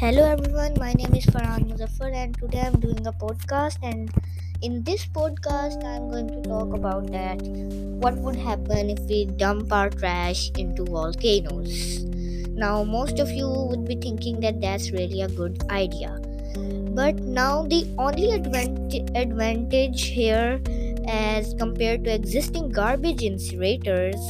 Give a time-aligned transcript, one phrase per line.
[0.00, 4.10] Hello everyone, my name is Farhan Muzaffar and today I'm doing a podcast and
[4.62, 7.42] in this podcast I'm going to talk about that
[8.04, 12.04] what would happen if we dump our trash into volcanoes.
[12.62, 16.18] Now most of you would be thinking that that's really a good idea.
[17.00, 20.62] But now the only advantage advantage here
[21.08, 24.24] as compared to existing garbage incinerators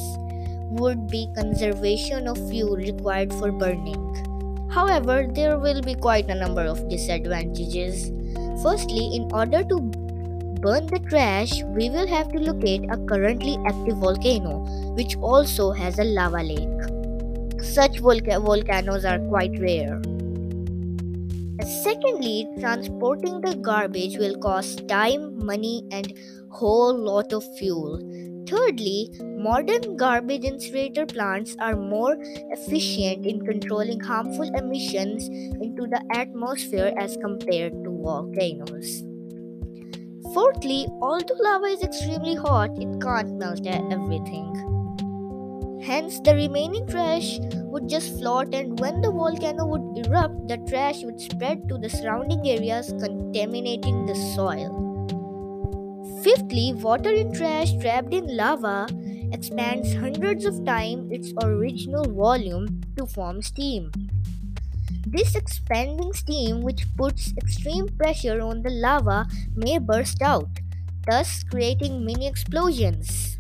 [0.81, 4.30] would be conservation of fuel required for burning.
[4.71, 8.13] However, there will be quite a number of disadvantages.
[8.63, 9.81] Firstly, in order to
[10.61, 14.65] burn the trash, we will have to locate a currently active volcano,
[14.95, 17.63] which also has a lava lake.
[17.63, 20.01] Such volca- volcanoes are quite rare.
[21.83, 26.13] Secondly, transporting the garbage will cost time, money, and
[26.51, 27.99] whole lot of fuel.
[28.49, 32.17] Thirdly, modern garbage incinerator plants are more
[32.51, 39.03] efficient in controlling harmful emissions into the atmosphere as compared to volcanoes.
[40.35, 44.55] Fourthly, although lava is extremely hot, it can't melt everything.
[45.83, 51.03] Hence, the remaining trash would just float, and when the volcano would erupt, the trash
[51.03, 54.90] would spread to the surrounding areas, contaminating the soil.
[56.23, 58.87] Fifthly, water in trash trapped in lava
[59.33, 63.91] expands hundreds of times its original volume to form steam.
[65.07, 69.27] This expanding steam, which puts extreme pressure on the lava,
[69.57, 70.49] may burst out,
[71.09, 73.39] thus creating mini explosions.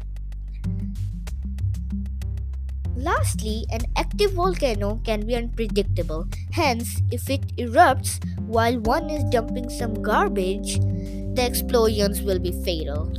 [2.96, 6.28] Lastly, an active volcano can be unpredictable.
[6.52, 10.78] Hence, if it erupts while one is dumping some garbage,
[11.34, 13.12] the explosions will be fatal.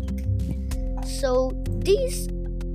[1.06, 2.28] So this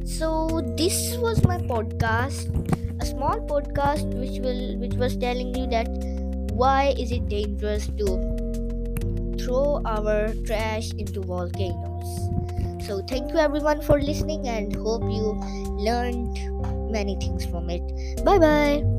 [0.04, 2.52] so this was my podcast
[3.00, 5.88] a small podcast which will which was telling you that
[6.52, 8.06] why is it dangerous to
[9.38, 12.30] throw our trash into volcanoes.
[12.86, 15.38] So thank you everyone for listening and hope you
[15.78, 16.38] learned
[16.90, 17.82] many things from it.
[18.24, 18.95] Bye bye